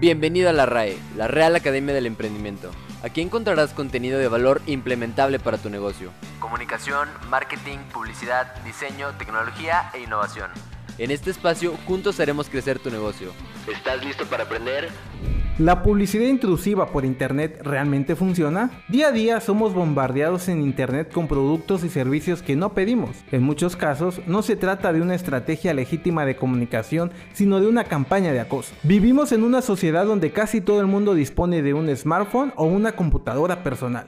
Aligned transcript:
Bienvenido 0.00 0.48
a 0.48 0.52
la 0.52 0.64
RAE, 0.64 0.96
la 1.16 1.26
Real 1.26 1.56
Academia 1.56 1.92
del 1.92 2.06
Emprendimiento. 2.06 2.70
Aquí 3.02 3.20
encontrarás 3.20 3.72
contenido 3.72 4.20
de 4.20 4.28
valor 4.28 4.62
implementable 4.66 5.40
para 5.40 5.58
tu 5.58 5.70
negocio. 5.70 6.12
Comunicación, 6.38 7.08
marketing, 7.28 7.78
publicidad, 7.92 8.54
diseño, 8.62 9.10
tecnología 9.18 9.90
e 9.92 9.98
innovación. 9.98 10.52
En 10.98 11.10
este 11.10 11.30
espacio 11.30 11.76
juntos 11.84 12.20
haremos 12.20 12.48
crecer 12.48 12.78
tu 12.78 12.90
negocio. 12.90 13.32
¿Estás 13.66 14.04
listo 14.04 14.24
para 14.26 14.44
aprender? 14.44 14.88
¿La 15.58 15.82
publicidad 15.82 16.28
intrusiva 16.28 16.86
por 16.86 17.04
Internet 17.04 17.62
realmente 17.64 18.14
funciona? 18.14 18.70
Día 18.86 19.08
a 19.08 19.10
día 19.10 19.40
somos 19.40 19.74
bombardeados 19.74 20.48
en 20.48 20.62
Internet 20.62 21.10
con 21.12 21.26
productos 21.26 21.82
y 21.82 21.88
servicios 21.88 22.42
que 22.42 22.54
no 22.54 22.74
pedimos. 22.74 23.10
En 23.32 23.42
muchos 23.42 23.74
casos 23.74 24.20
no 24.28 24.42
se 24.42 24.54
trata 24.54 24.92
de 24.92 25.00
una 25.00 25.16
estrategia 25.16 25.74
legítima 25.74 26.24
de 26.24 26.36
comunicación, 26.36 27.10
sino 27.32 27.58
de 27.58 27.66
una 27.66 27.82
campaña 27.82 28.32
de 28.32 28.38
acoso. 28.38 28.72
Vivimos 28.84 29.32
en 29.32 29.42
una 29.42 29.60
sociedad 29.60 30.06
donde 30.06 30.30
casi 30.30 30.60
todo 30.60 30.80
el 30.80 30.86
mundo 30.86 31.14
dispone 31.14 31.60
de 31.60 31.74
un 31.74 31.88
smartphone 31.96 32.52
o 32.54 32.64
una 32.64 32.92
computadora 32.92 33.64
personal. 33.64 34.06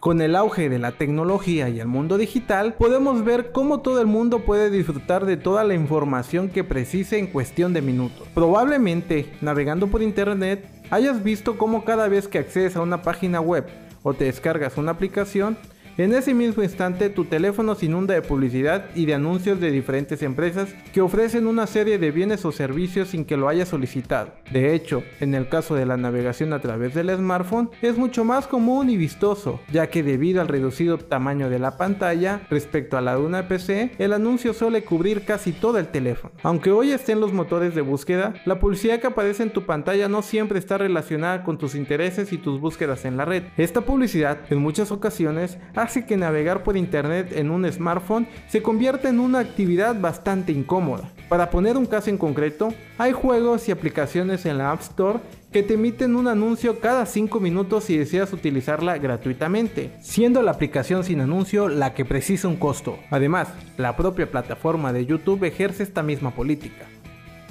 Con 0.00 0.20
el 0.20 0.36
auge 0.36 0.68
de 0.68 0.78
la 0.78 0.92
tecnología 0.92 1.68
y 1.68 1.80
el 1.80 1.88
mundo 1.88 2.18
digital, 2.18 2.74
podemos 2.74 3.24
ver 3.24 3.50
cómo 3.50 3.80
todo 3.80 4.00
el 4.00 4.06
mundo 4.06 4.44
puede 4.44 4.70
disfrutar 4.70 5.24
de 5.24 5.36
toda 5.36 5.64
la 5.64 5.74
información 5.74 6.48
que 6.48 6.64
precise 6.64 7.18
en 7.18 7.26
cuestión 7.26 7.72
de 7.72 7.82
minutos. 7.82 8.28
Probablemente, 8.34 9.32
navegando 9.40 9.88
por 9.88 10.02
internet, 10.02 10.68
hayas 10.90 11.24
visto 11.24 11.56
cómo 11.58 11.84
cada 11.84 12.08
vez 12.08 12.28
que 12.28 12.38
accedes 12.38 12.76
a 12.76 12.82
una 12.82 13.02
página 13.02 13.40
web 13.40 13.66
o 14.02 14.14
te 14.14 14.26
descargas 14.26 14.76
una 14.76 14.92
aplicación, 14.92 15.56
en 15.98 16.12
ese 16.12 16.34
mismo 16.34 16.62
instante 16.62 17.08
tu 17.08 17.24
teléfono 17.24 17.74
se 17.74 17.86
inunda 17.86 18.14
de 18.14 18.22
publicidad 18.22 18.86
y 18.94 19.06
de 19.06 19.14
anuncios 19.14 19.60
de 19.60 19.70
diferentes 19.70 20.22
empresas 20.22 20.68
que 20.92 21.00
ofrecen 21.00 21.46
una 21.46 21.66
serie 21.66 21.98
de 21.98 22.10
bienes 22.10 22.44
o 22.44 22.52
servicios 22.52 23.08
sin 23.08 23.24
que 23.24 23.36
lo 23.36 23.48
hayas 23.48 23.68
solicitado. 23.68 24.32
De 24.50 24.74
hecho, 24.74 25.02
en 25.20 25.34
el 25.34 25.48
caso 25.48 25.74
de 25.74 25.86
la 25.86 25.96
navegación 25.96 26.52
a 26.52 26.60
través 26.60 26.94
del 26.94 27.14
smartphone 27.16 27.70
es 27.82 27.96
mucho 27.96 28.24
más 28.24 28.46
común 28.46 28.90
y 28.90 28.96
vistoso, 28.96 29.60
ya 29.72 29.88
que 29.88 30.02
debido 30.02 30.40
al 30.40 30.48
reducido 30.48 30.98
tamaño 30.98 31.48
de 31.48 31.58
la 31.58 31.76
pantalla 31.76 32.42
respecto 32.50 32.96
a 32.96 33.00
la 33.00 33.16
de 33.16 33.22
una 33.22 33.48
PC, 33.48 33.92
el 33.98 34.12
anuncio 34.12 34.52
suele 34.52 34.84
cubrir 34.84 35.24
casi 35.24 35.52
todo 35.52 35.78
el 35.78 35.88
teléfono. 35.88 36.34
Aunque 36.42 36.70
hoy 36.70 36.92
estén 36.92 37.20
los 37.20 37.32
motores 37.32 37.74
de 37.74 37.80
búsqueda, 37.80 38.34
la 38.44 38.58
publicidad 38.58 39.00
que 39.00 39.06
aparece 39.06 39.42
en 39.42 39.52
tu 39.52 39.64
pantalla 39.64 40.08
no 40.08 40.22
siempre 40.22 40.58
está 40.58 40.78
relacionada 40.78 41.42
con 41.42 41.58
tus 41.58 41.74
intereses 41.74 42.32
y 42.32 42.38
tus 42.38 42.60
búsquedas 42.60 43.04
en 43.04 43.16
la 43.16 43.24
red. 43.24 43.44
Esta 43.56 43.80
publicidad 43.80 44.38
en 44.50 44.58
muchas 44.58 44.92
ocasiones 44.92 45.58
hace 45.86 46.04
que 46.04 46.16
navegar 46.16 46.64
por 46.64 46.76
internet 46.76 47.32
en 47.32 47.50
un 47.50 47.70
smartphone 47.70 48.26
se 48.48 48.60
convierta 48.60 49.08
en 49.08 49.20
una 49.20 49.38
actividad 49.38 49.98
bastante 49.98 50.50
incómoda. 50.50 51.12
Para 51.28 51.48
poner 51.50 51.76
un 51.76 51.86
caso 51.86 52.10
en 52.10 52.18
concreto, 52.18 52.74
hay 52.98 53.12
juegos 53.12 53.68
y 53.68 53.72
aplicaciones 53.72 54.46
en 54.46 54.58
la 54.58 54.72
App 54.72 54.80
Store 54.80 55.20
que 55.52 55.62
te 55.62 55.74
emiten 55.74 56.16
un 56.16 56.26
anuncio 56.26 56.80
cada 56.80 57.06
5 57.06 57.38
minutos 57.40 57.84
si 57.84 57.96
deseas 57.96 58.32
utilizarla 58.32 58.98
gratuitamente, 58.98 59.92
siendo 60.00 60.42
la 60.42 60.50
aplicación 60.50 61.04
sin 61.04 61.20
anuncio 61.20 61.68
la 61.68 61.94
que 61.94 62.04
precisa 62.04 62.48
un 62.48 62.56
costo. 62.56 62.98
Además, 63.10 63.48
la 63.76 63.96
propia 63.96 64.30
plataforma 64.30 64.92
de 64.92 65.06
YouTube 65.06 65.44
ejerce 65.44 65.84
esta 65.84 66.02
misma 66.02 66.32
política. 66.32 66.86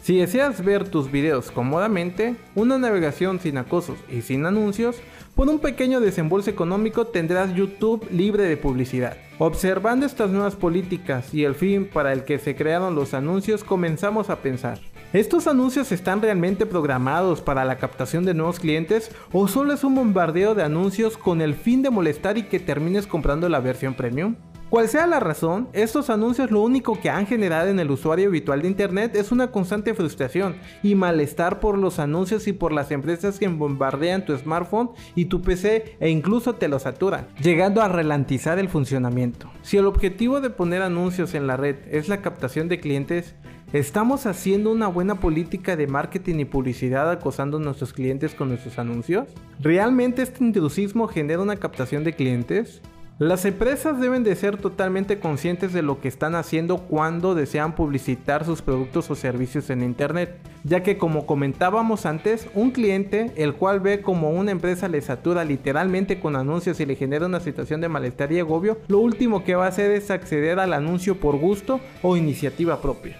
Si 0.06 0.18
deseas 0.18 0.64
ver 0.64 0.88
tus 0.88 1.12
videos 1.12 1.50
cómodamente, 1.50 2.36
una 2.54 2.78
navegación 2.78 3.40
sin 3.40 3.58
acosos 3.58 3.98
y 4.08 4.22
sin 4.22 4.46
anuncios, 4.46 4.98
por 5.34 5.50
un 5.50 5.58
pequeño 5.58 6.00
desembolso 6.00 6.52
económico 6.52 7.08
tendrás 7.08 7.56
YouTube 7.56 8.08
libre 8.12 8.44
de 8.44 8.56
publicidad. 8.56 9.18
Observando 9.40 10.06
estas 10.06 10.30
nuevas 10.30 10.56
políticas 10.56 11.34
y 11.34 11.44
el 11.44 11.56
fin 11.56 11.90
para 11.92 12.14
el 12.14 12.24
que 12.24 12.38
se 12.38 12.56
crearon 12.56 12.94
los 12.94 13.16
anuncios, 13.16 13.64
comenzamos 13.64 14.30
a 14.30 14.44
pensar. 14.44 14.78
¿Estos 15.12 15.48
anuncios 15.48 15.92
están 15.92 16.22
realmente 16.22 16.68
programados 16.68 17.42
para 17.42 17.66
la 17.66 17.80
captación 17.80 18.26
de 18.26 18.36
nuevos 18.36 18.60
clientes 18.60 19.10
o 19.32 19.48
solo 19.48 19.74
es 19.74 19.84
un 19.84 19.96
bombardeo 19.96 20.54
de 20.54 20.62
anuncios 20.62 21.18
con 21.18 21.42
el 21.42 21.56
fin 21.56 21.82
de 21.82 21.90
molestar 21.90 22.38
y 22.38 22.44
que 22.44 22.60
termines 22.60 23.08
comprando 23.08 23.50
la 23.50 23.60
versión 23.60 23.96
premium? 23.96 24.36
Cual 24.76 24.90
sea 24.90 25.08
la 25.08 25.22
razón, 25.22 25.70
estos 25.72 26.10
anuncios 26.10 26.52
lo 26.52 26.60
único 26.60 27.00
que 27.00 27.10
han 27.10 27.28
generado 27.28 27.70
en 27.70 27.80
el 27.80 27.90
usuario 27.90 28.28
habitual 28.28 28.62
de 28.62 28.68
Internet 28.68 29.16
es 29.16 29.32
una 29.32 29.50
constante 29.50 29.94
frustración 29.94 30.58
y 30.84 30.96
malestar 30.96 31.62
por 31.62 31.78
los 31.78 31.98
anuncios 31.98 32.46
y 32.50 32.52
por 32.52 32.74
las 32.74 32.92
empresas 32.92 33.40
que 33.40 33.48
bombardean 33.48 34.26
tu 34.26 34.38
smartphone 34.38 34.90
y 35.16 35.28
tu 35.28 35.42
PC 35.42 35.96
e 36.02 36.10
incluso 36.10 36.56
te 36.56 36.68
lo 36.68 36.78
saturan, 36.78 37.30
llegando 37.42 37.82
a 37.82 37.88
ralentizar 37.88 38.60
el 38.60 38.68
funcionamiento. 38.68 39.50
Si 39.62 39.78
el 39.78 39.86
objetivo 39.86 40.42
de 40.42 40.50
poner 40.50 40.82
anuncios 40.82 41.36
en 41.36 41.48
la 41.48 41.56
red 41.56 41.78
es 41.90 42.10
la 42.10 42.22
captación 42.22 42.68
de 42.68 42.82
clientes, 42.82 43.34
¿Estamos 43.74 44.26
haciendo 44.26 44.72
una 44.72 44.88
buena 44.88 45.16
política 45.16 45.76
de 45.76 45.88
marketing 45.88 46.36
y 46.36 46.46
publicidad 46.46 47.10
acosando 47.12 47.58
a 47.58 47.60
nuestros 47.60 47.92
clientes 47.92 48.34
con 48.34 48.48
nuestros 48.48 48.80
anuncios? 48.80 49.28
¿Realmente 49.60 50.22
este 50.22 50.46
intrusismo 50.46 51.08
genera 51.08 51.42
una 51.42 51.58
captación 51.58 52.04
de 52.06 52.14
clientes? 52.14 52.82
Las 53.18 53.46
empresas 53.46 54.02
deben 54.02 54.26
de 54.26 54.36
ser 54.36 54.58
totalmente 54.58 55.20
conscientes 55.20 55.72
de 55.72 55.82
lo 55.82 56.02
que 56.02 56.10
están 56.10 56.36
haciendo 56.36 56.80
cuando 56.80 57.34
desean 57.34 57.74
publicitar 57.74 58.44
sus 58.44 58.62
productos 58.62 59.10
o 59.10 59.16
servicios 59.16 59.70
en 59.70 59.84
Internet, 59.84 60.38
ya 60.66 60.84
que 60.84 60.98
como 60.98 61.26
comentábamos 61.26 62.06
antes, 62.06 62.50
un 62.54 62.72
cliente 62.72 63.32
el 63.38 63.54
cual 63.54 63.80
ve 63.80 64.02
como 64.02 64.32
una 64.32 64.52
empresa 64.52 64.90
le 64.90 65.00
satura 65.00 65.46
literalmente 65.46 66.20
con 66.20 66.36
anuncios 66.36 66.78
y 66.82 66.86
le 66.86 66.98
genera 66.98 67.28
una 67.28 67.40
situación 67.40 67.80
de 67.80 67.88
malestar 67.88 68.34
y 68.34 68.40
agobio, 68.40 68.80
lo 68.90 69.00
último 69.00 69.46
que 69.46 69.56
va 69.56 69.64
a 69.64 69.70
hacer 69.70 69.92
es 69.92 70.12
acceder 70.12 70.60
al 70.60 70.74
anuncio 70.74 71.18
por 71.18 71.38
gusto 71.38 71.80
o 72.02 72.18
iniciativa 72.18 72.82
propia. 72.82 73.16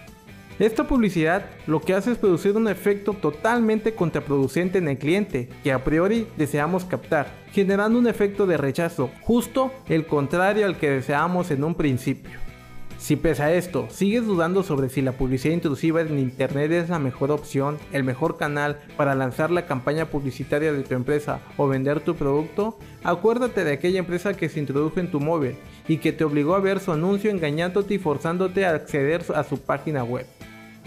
Esta 0.58 0.88
publicidad 0.88 1.44
lo 1.66 1.82
que 1.82 1.92
hace 1.92 2.12
es 2.12 2.18
producir 2.18 2.56
un 2.56 2.66
efecto 2.66 3.12
totalmente 3.12 3.94
contraproducente 3.94 4.78
en 4.78 4.88
el 4.88 4.96
cliente 4.96 5.50
que 5.62 5.70
a 5.70 5.84
priori 5.84 6.26
deseamos 6.38 6.86
captar, 6.86 7.26
generando 7.52 7.98
un 7.98 8.06
efecto 8.06 8.46
de 8.46 8.56
rechazo, 8.56 9.10
justo 9.20 9.70
el 9.86 10.06
contrario 10.06 10.64
al 10.64 10.78
que 10.78 10.88
deseamos 10.88 11.50
en 11.50 11.62
un 11.62 11.74
principio. 11.74 12.46
Si 12.96 13.16
pese 13.16 13.42
a 13.42 13.52
esto 13.52 13.88
sigues 13.90 14.24
dudando 14.24 14.62
sobre 14.62 14.88
si 14.88 15.02
la 15.02 15.12
publicidad 15.12 15.52
intrusiva 15.52 16.00
en 16.00 16.18
Internet 16.18 16.72
es 16.72 16.88
la 16.88 16.98
mejor 16.98 17.30
opción, 17.30 17.76
el 17.92 18.04
mejor 18.04 18.38
canal 18.38 18.78
para 18.96 19.14
lanzar 19.14 19.50
la 19.50 19.66
campaña 19.66 20.06
publicitaria 20.06 20.72
de 20.72 20.82
tu 20.84 20.94
empresa 20.94 21.40
o 21.58 21.68
vender 21.68 22.00
tu 22.00 22.14
producto, 22.14 22.78
acuérdate 23.04 23.62
de 23.62 23.72
aquella 23.72 23.98
empresa 23.98 24.32
que 24.32 24.48
se 24.48 24.60
introdujo 24.60 25.00
en 25.00 25.10
tu 25.10 25.20
móvil 25.20 25.58
y 25.86 25.98
que 25.98 26.12
te 26.12 26.24
obligó 26.24 26.54
a 26.54 26.60
ver 26.60 26.80
su 26.80 26.92
anuncio 26.92 27.30
engañándote 27.30 27.92
y 27.92 27.98
forzándote 27.98 28.64
a 28.64 28.70
acceder 28.70 29.22
a 29.34 29.44
su 29.44 29.60
página 29.60 30.02
web. 30.02 30.26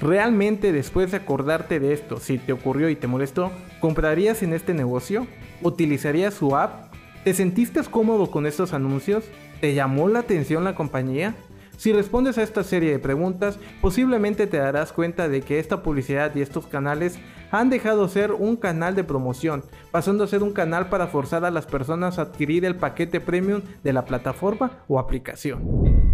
¿Realmente 0.02 0.72
después 0.72 1.12
de 1.12 1.18
acordarte 1.18 1.80
de 1.82 1.92
esto, 1.92 2.20
si 2.20 2.38
te 2.38 2.54
ocurrió 2.54 2.90
y 2.90 2.96
te 2.96 3.08
molestó, 3.08 3.52
comprarías 3.82 4.42
en 4.44 4.54
este 4.54 4.74
negocio? 4.74 5.28
¿Utilizarías 5.62 6.34
su 6.34 6.56
app? 6.56 6.94
¿Te 7.26 7.34
sentiste 7.34 7.82
cómodo 7.84 8.32
con 8.32 8.46
estos 8.46 8.72
anuncios? 8.72 9.26
¿Te 9.60 9.74
llamó 9.74 10.08
la 10.08 10.20
atención 10.20 10.64
la 10.64 10.74
compañía? 10.74 11.36
Si 11.76 11.92
respondes 11.92 12.38
a 12.38 12.44
esta 12.44 12.64
serie 12.64 12.92
de 12.92 13.00
preguntas, 13.00 13.60
posiblemente 13.82 14.48
te 14.48 14.58
darás 14.58 14.94
cuenta 14.94 15.28
de 15.28 15.42
que 15.42 15.60
esta 15.60 15.84
publicidad 15.84 16.34
y 16.34 16.42
estos 16.42 16.68
canales 16.68 17.20
han 17.52 17.70
dejado 17.70 18.08
ser 18.08 18.32
un 18.32 18.56
canal 18.56 18.96
de 18.96 19.04
promoción, 19.04 19.64
pasando 19.92 20.24
a 20.24 20.28
ser 20.28 20.44
un 20.44 20.54
canal 20.54 20.88
para 20.88 21.08
forzar 21.08 21.44
a 21.44 21.52
las 21.52 21.66
personas 21.66 22.20
a 22.20 22.24
adquirir 22.24 22.64
el 22.64 22.76
paquete 22.76 23.20
premium 23.20 23.62
de 23.84 23.94
la 23.94 24.06
plataforma 24.06 24.84
o 24.88 24.98
aplicación. 24.98 26.10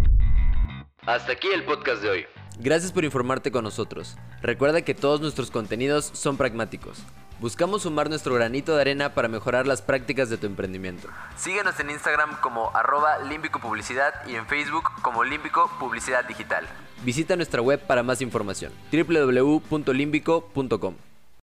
Hasta 1.04 1.32
aquí 1.32 1.48
el 1.54 1.64
podcast 1.64 2.02
de 2.02 2.10
hoy. 2.10 2.26
Gracias 2.58 2.90
por 2.90 3.04
informarte 3.04 3.50
con 3.50 3.64
nosotros. 3.64 4.16
Recuerda 4.40 4.82
que 4.82 4.94
todos 4.94 5.20
nuestros 5.20 5.50
contenidos 5.50 6.10
son 6.14 6.36
pragmáticos. 6.36 6.98
Buscamos 7.38 7.82
sumar 7.82 8.08
nuestro 8.08 8.34
granito 8.34 8.74
de 8.74 8.80
arena 8.80 9.12
para 9.12 9.28
mejorar 9.28 9.66
las 9.66 9.82
prácticas 9.82 10.30
de 10.30 10.38
tu 10.38 10.46
emprendimiento. 10.46 11.08
Síguenos 11.36 11.78
en 11.80 11.90
Instagram 11.90 12.40
como 12.40 12.74
arroba 12.74 13.18
límbico 13.18 13.60
publicidad 13.60 14.14
y 14.26 14.36
en 14.36 14.46
Facebook 14.46 14.84
como 15.02 15.22
límbico 15.22 15.70
publicidad 15.78 16.24
digital. 16.24 16.64
Visita 17.04 17.36
nuestra 17.36 17.60
web 17.60 17.78
para 17.86 18.02
más 18.02 18.22
información 18.22 18.72
www.limbico.com. 18.90 20.94